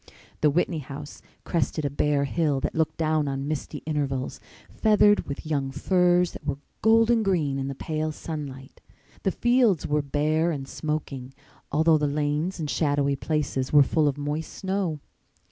The 0.41 0.49
Whitney 0.49 0.79
house 0.79 1.21
crested 1.43 1.85
a 1.85 1.91
bare 1.91 2.23
hill 2.23 2.59
that 2.61 2.73
looked 2.73 2.97
down 2.97 3.27
on 3.27 3.47
misty 3.47 3.83
intervals, 3.85 4.39
feathered 4.67 5.27
with 5.27 5.45
young 5.45 5.69
firs 5.69 6.31
that 6.31 6.43
were 6.43 6.57
golden 6.81 7.21
green 7.21 7.59
in 7.59 7.67
the 7.67 7.75
pale 7.75 8.11
sunlight. 8.11 8.81
The 9.21 9.29
fields 9.31 9.85
were 9.85 10.01
bare 10.01 10.49
and 10.49 10.67
smoking, 10.67 11.35
although 11.71 11.99
the 11.99 12.07
lanes 12.07 12.59
and 12.59 12.67
shadowy 12.67 13.15
places 13.15 13.71
were 13.71 13.83
full 13.83 14.07
of 14.07 14.17
moist 14.17 14.51
snow. 14.51 15.01